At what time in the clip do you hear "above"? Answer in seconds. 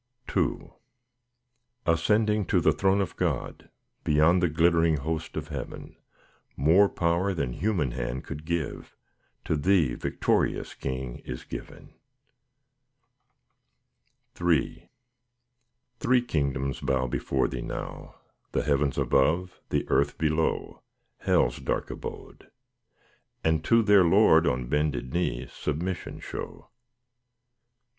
18.97-19.59